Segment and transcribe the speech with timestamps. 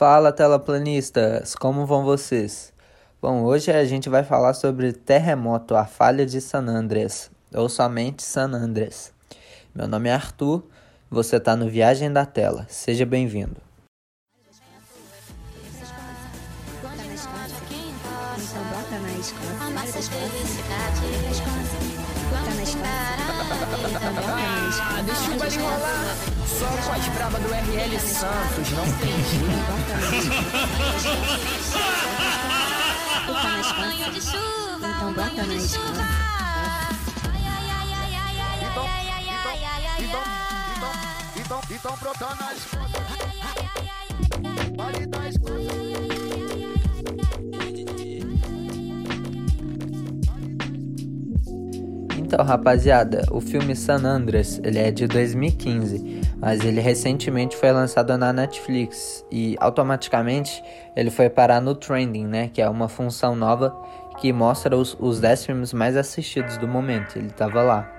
[0.00, 2.72] Fala telaplanistas, como vão vocês?
[3.20, 8.22] Bom, hoje a gente vai falar sobre terremoto, a falha de San Andreas, ou somente
[8.22, 9.12] San Andreas.
[9.74, 10.64] Meu nome é Arthur,
[11.10, 13.60] você está no Viagem da Tela, seja bem-vindo.
[25.04, 26.16] Deixa o baile rolar.
[26.46, 30.70] Só com as bravas do RL Santos, não tem jeito.
[33.76, 35.86] Banho de chuva, Então bota na escola.
[35.86, 36.04] chuva.
[37.32, 40.72] Ai, ai, ai, ai, ai, ai, Então, ai, ai, ai, ai, ai, ai, então, ai.
[40.76, 40.92] então,
[41.36, 42.94] então, então brotando as coisas.
[43.10, 45.59] Ai, ai, ai, ai, ai, Vale das coisas.
[45.59, 45.59] Então,
[52.36, 58.32] rapaziada, o filme San Andreas, ele é de 2015, mas ele recentemente foi lançado na
[58.32, 60.62] Netflix e automaticamente
[60.96, 63.74] ele foi parar no Trending, né, que é uma função nova
[64.18, 67.90] que mostra os, os 10 filmes mais assistidos do momento, ele tava lá.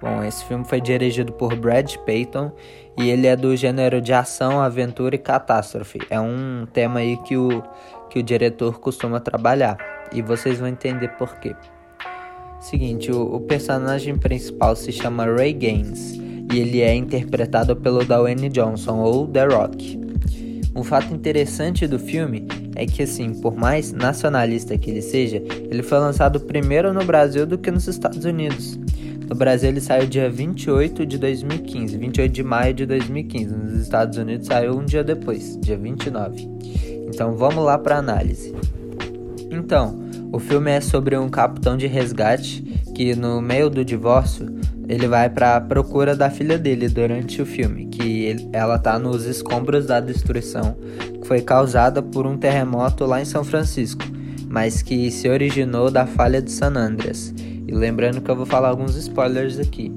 [0.00, 2.50] Bom, esse filme foi dirigido por Brad Payton
[2.98, 5.98] e ele é do gênero de ação, aventura e catástrofe.
[6.08, 7.62] É um tema aí que o,
[8.08, 9.76] que o diretor costuma trabalhar
[10.10, 11.54] e vocês vão entender por quê.
[12.60, 16.20] Seguinte, o, o personagem principal se chama Ray Gaines
[16.52, 19.98] e ele é interpretado pelo Dwayne Johnson ou The Rock.
[20.74, 25.82] Um fato interessante do filme é que, assim, por mais nacionalista que ele seja, ele
[25.82, 28.78] foi lançado primeiro no Brasil do que nos Estados Unidos.
[29.28, 33.54] No Brasil ele saiu dia 28 de 2015, 28 de maio de 2015.
[33.54, 36.48] Nos Estados Unidos saiu um dia depois, dia 29.
[37.06, 38.54] Então vamos lá para análise.
[39.50, 42.62] Então, o filme é sobre um capitão de resgate
[42.94, 44.46] que no meio do divórcio
[44.88, 48.98] ele vai para a procura da filha dele durante o filme, que ele- ela tá
[48.98, 50.76] nos escombros da destruição
[51.20, 54.02] que foi causada por um terremoto lá em São Francisco,
[54.48, 57.32] mas que se originou da falha de San Andreas.
[57.68, 59.92] E lembrando que eu vou falar alguns spoilers aqui.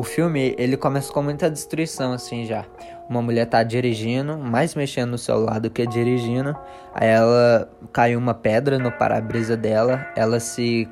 [0.00, 2.64] O filme, ele começa com muita destruição, assim, já.
[3.06, 6.56] Uma mulher tá dirigindo, mais mexendo no celular do que dirigindo.
[6.94, 10.06] Aí ela caiu uma pedra no para-brisa dela.
[10.16, 10.88] Ela se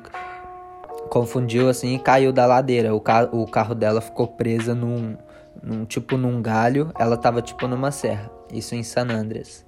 [1.09, 2.93] confundiu, assim, e caiu da ladeira.
[2.93, 5.17] O, ca o carro dela ficou presa num,
[5.63, 6.91] num, tipo, num galho.
[6.99, 8.29] Ela tava, tipo, numa serra.
[8.53, 9.65] Isso em San Andreas.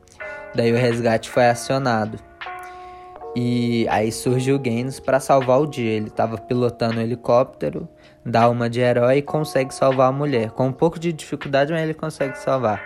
[0.54, 2.20] Daí o resgate foi acionado.
[3.36, 5.94] E aí surge o Gaines para salvar o dia.
[5.94, 7.90] Ele tava pilotando o helicóptero,
[8.26, 10.52] dá uma de herói e consegue salvar a mulher.
[10.52, 12.82] Com um pouco de dificuldade, mas ele consegue salvar.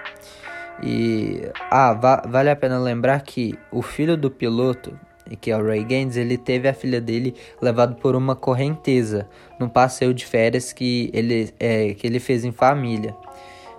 [0.83, 1.41] E
[1.71, 4.97] ah, va- vale a pena lembrar que o filho do piloto,
[5.39, 9.27] que é o Ray Gaines, ele teve a filha dele levado por uma correnteza
[9.59, 13.15] num passeio de férias que ele, é, que ele fez em família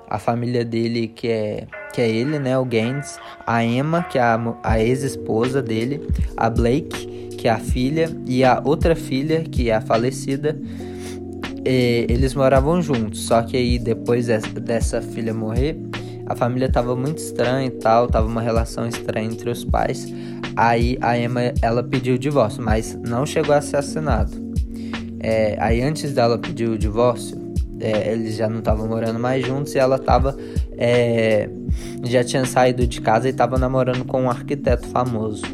[0.09, 4.23] a família dele, que é, que é ele, né, o Gaines, a Emma, que é
[4.23, 6.07] a, a ex-esposa dele,
[6.37, 10.57] a Blake, que é a filha, e a outra filha, que é a falecida,
[11.67, 15.77] eh, eles moravam juntos, só que aí depois dessa, dessa filha morrer,
[16.27, 20.13] a família tava muito estranha e tal, tava uma relação estranha entre os pais,
[20.55, 24.33] aí a Emma, ela pediu o divórcio, mas não chegou a ser assinado.
[25.19, 27.37] É, aí antes dela pedir o divórcio,
[27.81, 30.37] é, eles já não estavam morando mais juntos e ela tava.
[30.79, 31.49] é,
[32.05, 35.45] já tinha saído de casa e estava namorando com um arquiteto famoso.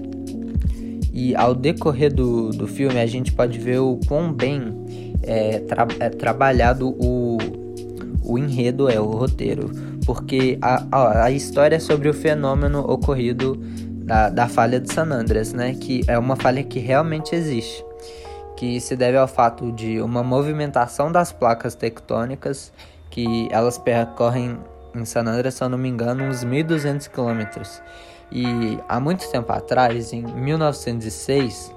[1.13, 4.82] E ao decorrer do, do filme a gente pode ver o quão bem
[5.23, 7.39] é, tra- é trabalhado o,
[8.25, 9.71] o enredo é, o roteiro.
[10.05, 13.57] Porque a, a, a história é sobre o fenômeno ocorrido
[14.05, 15.75] da, da falha de San Andreas, né?
[15.75, 17.85] Que é uma falha que realmente existe
[18.63, 22.73] que se deve ao fato de uma movimentação das placas tectônicas
[23.11, 24.57] que elas percorrem
[24.95, 27.83] em San Andreas, se eu não me engano, uns 1.200 quilômetros.
[28.31, 31.73] E há muito tempo atrás, em 1906,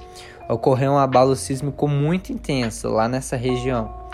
[0.49, 4.05] ocorreu um abalo sísmico muito intenso lá nessa região.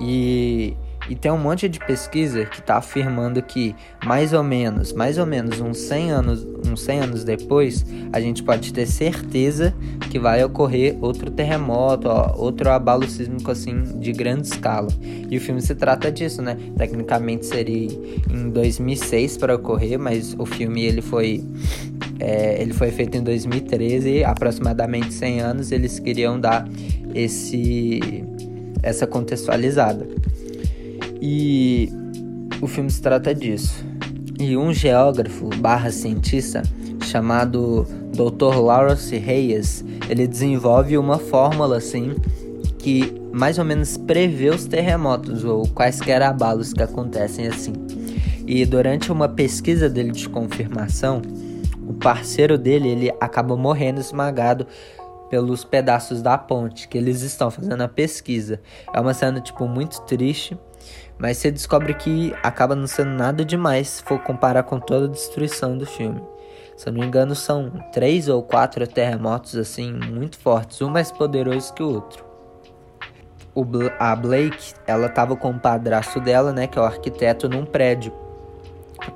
[0.00, 0.76] E,
[1.08, 3.74] e tem um monte de pesquisa que está afirmando que
[4.04, 8.42] mais ou menos, mais ou menos uns 100 anos, uns 100 anos depois, a gente
[8.42, 9.74] pode ter certeza
[10.10, 14.88] que vai ocorrer outro terremoto, ó, outro abalo sísmico assim de grande escala.
[15.30, 16.56] E o filme se trata disso, né?
[16.76, 17.88] Tecnicamente seria
[18.30, 21.44] em 2006 para ocorrer, mas o filme ele foi
[22.20, 25.72] é, ele foi feito em 2013, aproximadamente 100 anos.
[25.72, 26.68] Eles queriam dar
[27.14, 28.24] esse
[28.82, 30.06] essa contextualizada.
[31.20, 31.90] E
[32.60, 33.84] o filme se trata disso.
[34.38, 36.62] E um geógrafo barra cientista
[37.02, 38.58] chamado Dr.
[38.60, 42.14] Lawrence Reyes, ele desenvolve uma fórmula assim
[42.78, 47.72] que mais ou menos prevê os terremotos ou quaisquer abalos que acontecem assim.
[48.46, 51.22] E durante uma pesquisa dele de confirmação,
[51.86, 54.66] o parceiro dele ele acaba morrendo esmagado
[55.28, 58.60] pelos pedaços da ponte que eles estão fazendo a pesquisa.
[58.92, 60.56] É uma cena tipo muito triste,
[61.18, 65.10] mas você descobre que acaba não sendo nada demais se for comparar com toda a
[65.10, 66.22] destruição do filme.
[66.76, 71.10] Se eu não me engano, são três ou quatro terremotos assim muito fortes, um mais
[71.12, 72.24] poderoso que o outro.
[73.54, 73.64] O
[74.00, 78.12] a Blake, ela tava com o padrasto dela, né, que é o arquiteto, num prédio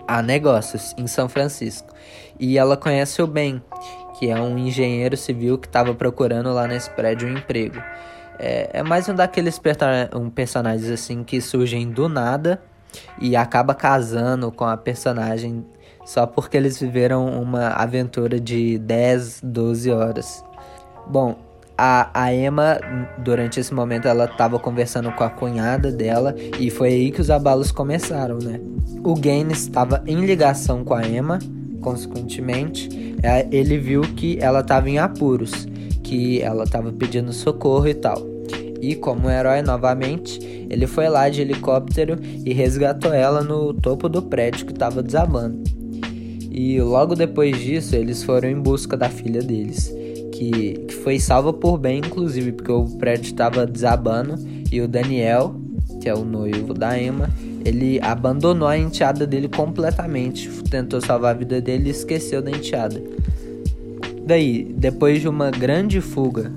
[0.09, 1.93] a negócios em São Francisco.
[2.41, 3.63] E ela conhece o Ben,
[4.19, 7.81] que é um engenheiro civil que estava procurando lá nesse prédio um emprego.
[8.39, 9.61] É, é mais um daqueles
[10.15, 12.63] um personagens assim que surgem do nada
[13.21, 15.67] e acaba casando com a personagem
[16.07, 20.45] só porque eles viveram uma aventura de 10, 12 horas.
[21.07, 21.37] Bom,
[21.79, 22.81] a, a Emma,
[23.19, 27.31] durante esse momento, ela estava conversando com a cunhada dela e foi aí que os
[27.31, 28.61] abalos começaram, né?
[29.05, 31.39] O Gaines estava em ligação com a Emma,
[31.81, 35.69] consequentemente, é, ele viu que ela estava em apuros,
[36.03, 38.27] que ela estava pedindo socorro e tal.
[38.81, 44.23] E como herói novamente, ele foi lá de helicóptero e resgatou ela no topo do
[44.23, 45.63] prédio que estava desabando.
[46.51, 49.95] E logo depois disso, eles foram em busca da filha deles,
[50.39, 54.37] que, que foi salva por bem, inclusive, porque o prédio estava desabando
[54.71, 55.57] e o Daniel,
[56.01, 57.29] que é o noivo da Emma,
[57.65, 63.03] ele abandonou a enteada dele completamente, tentou salvar a vida dele e esqueceu da enteada.
[64.25, 66.53] Daí, depois de uma grande fuga,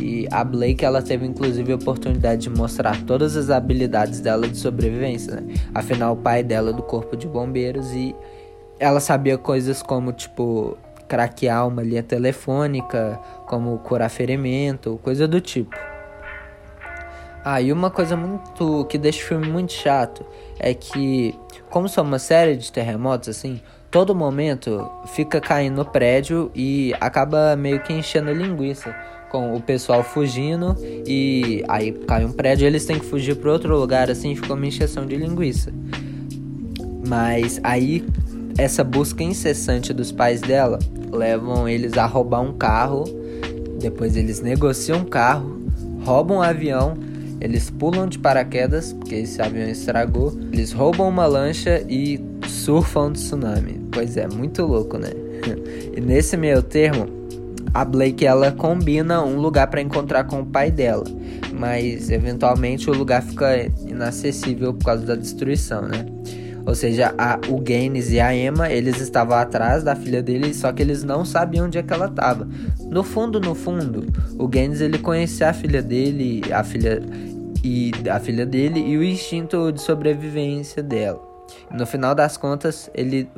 [0.00, 4.56] e a Blake ela teve inclusive a oportunidade de mostrar todas as habilidades dela de
[4.56, 5.54] sobrevivência, né?
[5.74, 8.14] Afinal, o pai dela é do corpo de bombeiros e
[8.78, 10.78] ela sabia coisas como, tipo,
[11.08, 15.74] craquear uma linha telefônica, como curar ferimento, coisa do tipo.
[17.44, 20.24] Ah, e uma coisa muito que deixa o filme muito chato
[20.58, 21.34] é que,
[21.70, 23.60] como são uma série de terremotos assim,
[23.90, 28.94] todo momento fica caindo no prédio e acaba meio que enchendo linguiça
[29.30, 30.76] com o pessoal fugindo
[31.06, 34.66] e aí cai um prédio eles têm que fugir para outro lugar assim, fica uma
[34.66, 35.72] encheção de linguiça.
[37.06, 38.04] Mas aí
[38.58, 40.80] essa busca incessante dos pais dela
[41.12, 43.04] levam eles a roubar um carro,
[43.80, 45.62] depois eles negociam um carro,
[46.04, 46.94] roubam um avião,
[47.40, 53.14] eles pulam de paraquedas, porque esse avião estragou, eles roubam uma lancha e surfam do
[53.14, 53.80] tsunami.
[53.92, 55.10] Pois é, muito louco, né?
[55.96, 57.06] e nesse meio termo,
[57.72, 61.04] a Blake ela combina um lugar para encontrar com o pai dela,
[61.52, 66.04] mas eventualmente o lugar fica inacessível por causa da destruição, né?
[66.68, 70.70] Ou seja, a, o Gaines e a Emma, eles estavam atrás da filha dele, só
[70.70, 72.46] que eles não sabiam onde é que ela estava.
[72.90, 74.04] No fundo, no fundo,
[74.38, 77.00] o Gaines ele conhecia a filha dele, a filha
[77.64, 81.18] e a filha dele e o instinto de sobrevivência dela.
[81.70, 83.30] No final das contas, ele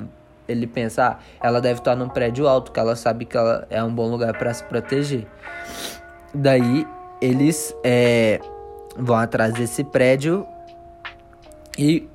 [0.49, 3.81] ele pensa, ah, ela deve estar num prédio alto, que ela sabe que ela é
[3.81, 5.25] um bom lugar para se proteger.
[6.35, 6.85] Daí
[7.23, 8.41] eles é,
[8.97, 10.45] vão atrás desse prédio
[11.79, 12.09] e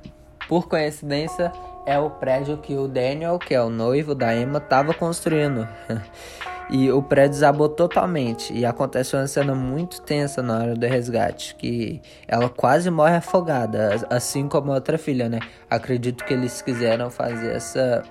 [0.48, 1.52] por coincidência,
[1.86, 5.66] é o prédio que o Daniel, que é o noivo da Emma, estava construindo.
[6.68, 8.52] e o prédio desabou totalmente.
[8.52, 11.54] E aconteceu uma cena muito tensa na hora do resgate.
[11.54, 15.38] Que ela quase morre afogada, assim como a outra filha, né?
[15.70, 18.02] Acredito que eles quiseram fazer essa,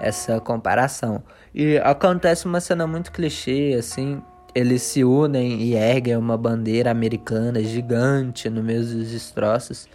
[0.00, 1.22] essa comparação.
[1.54, 4.20] E acontece uma cena muito clichê, assim.
[4.54, 9.88] Eles se unem e erguem uma bandeira americana gigante no meio dos destroços.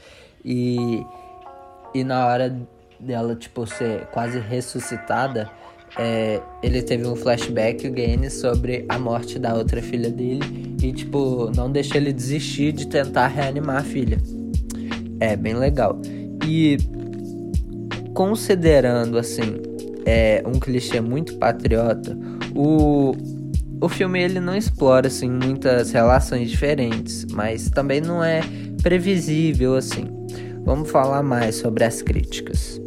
[0.43, 1.05] E
[1.93, 2.55] e na hora
[2.99, 5.49] dela, tipo, ser quase ressuscitada,
[5.97, 10.75] é, ele teve um flashback, o Gaines, sobre a morte da outra filha dele.
[10.81, 14.17] E, tipo, não deixa ele desistir de tentar reanimar a filha.
[15.19, 15.99] É bem legal.
[16.45, 16.77] E
[18.13, 19.57] considerando, assim,
[20.05, 22.17] é, um clichê muito patriota,
[22.55, 23.13] o,
[23.81, 27.25] o filme ele não explora, assim, muitas relações diferentes.
[27.31, 28.41] Mas também não é
[28.81, 30.07] previsível, assim.
[30.65, 32.79] Vamos falar mais sobre as críticas.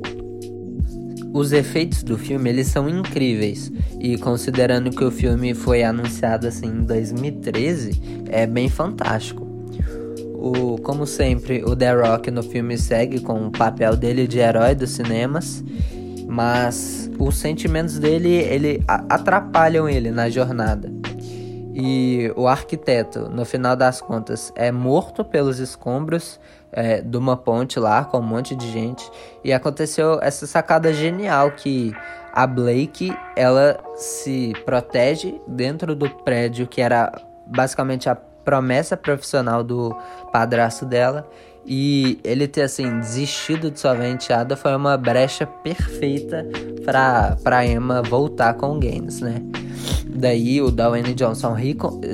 [1.32, 6.66] Os efeitos do filme eles são incríveis e considerando que o filme foi anunciado assim
[6.66, 9.46] em 2013 é bem fantástico.
[10.34, 14.74] O, como sempre, o The Rock no filme segue com o papel dele de herói
[14.74, 15.62] dos cinemas,
[16.26, 21.01] mas os sentimentos dele ele atrapalham ele na jornada.
[21.74, 26.38] E o arquiteto, no final das contas, é morto pelos escombros
[26.70, 29.08] é, de uma ponte lá com um monte de gente.
[29.42, 31.94] E aconteceu essa sacada genial que
[32.32, 37.12] a Blake ela se protege dentro do prédio que era
[37.46, 39.96] basicamente a promessa profissional do
[40.32, 41.28] padrasto dela.
[41.64, 46.44] E ele ter assim desistido de sua enteada foi uma brecha perfeita
[46.84, 49.36] para Emma voltar com o Gaines, né?
[50.14, 51.56] Daí o Dwayne Johnson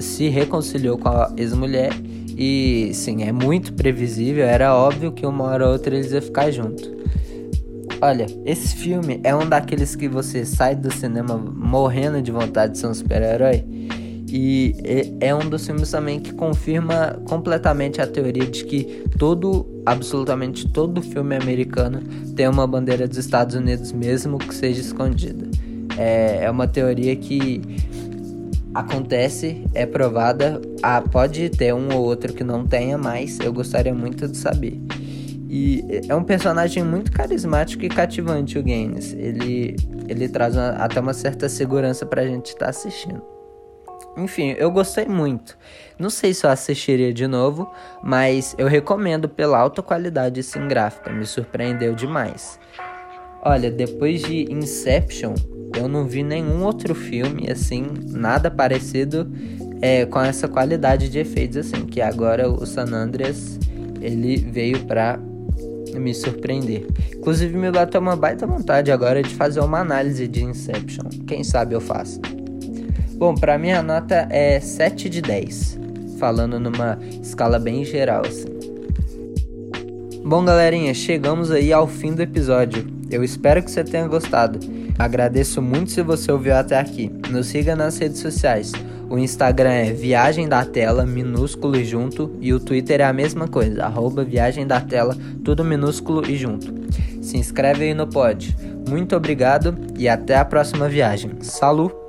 [0.00, 1.92] se reconciliou com a ex-mulher
[2.36, 6.50] e sim, é muito previsível, era óbvio que uma hora ou outra eles iam ficar
[6.52, 6.88] juntos.
[8.00, 12.78] Olha, esse filme é um daqueles que você sai do cinema morrendo de vontade de
[12.78, 13.64] ser um super-herói.
[14.30, 14.76] E
[15.20, 21.02] é um dos filmes também que confirma completamente a teoria de que todo, absolutamente todo
[21.02, 22.02] filme americano
[22.36, 25.48] tem uma bandeira dos Estados Unidos, mesmo que seja escondida.
[25.98, 27.60] É, é uma teoria que
[28.72, 33.92] acontece, é provada, ah, pode ter um ou outro que não tenha, mas eu gostaria
[33.92, 34.80] muito de saber.
[35.50, 39.14] E é um personagem muito carismático e cativante o Gaines.
[39.14, 39.76] Ele,
[40.06, 43.22] ele traz uma, até uma certa segurança pra gente estar tá assistindo.
[44.16, 45.56] Enfim, eu gostei muito.
[45.98, 51.10] Não sei se eu assistiria de novo, mas eu recomendo pela alta qualidade sim gráfica,
[51.10, 52.58] me surpreendeu demais.
[53.42, 55.34] Olha, depois de Inception,
[55.76, 59.30] eu não vi nenhum outro filme assim, nada parecido
[59.80, 63.58] é, com essa qualidade de efeitos assim, que agora o San Andreas
[64.00, 65.18] ele veio pra
[65.94, 66.86] me surpreender.
[67.16, 71.04] Inclusive me bateu uma baita vontade agora de fazer uma análise de Inception.
[71.26, 72.20] Quem sabe eu faço.
[73.14, 75.78] Bom, para mim a nota é 7 de 10,
[76.18, 78.46] falando numa escala bem geral assim.
[80.24, 82.97] Bom, galerinha, chegamos aí ao fim do episódio.
[83.10, 84.58] Eu espero que você tenha gostado.
[84.98, 87.10] Agradeço muito se você ouviu até aqui.
[87.30, 88.72] Nos siga nas redes sociais.
[89.10, 93.48] O Instagram é Viagem da Tela, minúsculo e junto, e o Twitter é a mesma
[93.48, 96.74] coisa, arroba Viagem da Tela, tudo minúsculo e junto.
[97.22, 98.54] Se inscreve aí no pod.
[98.86, 101.32] Muito obrigado e até a próxima viagem.
[101.40, 102.07] Salut!